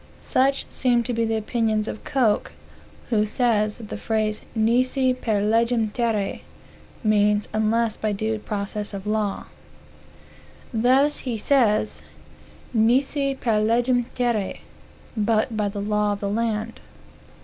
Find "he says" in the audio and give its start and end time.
11.19-12.01